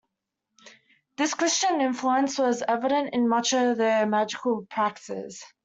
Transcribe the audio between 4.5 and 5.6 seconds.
praxes.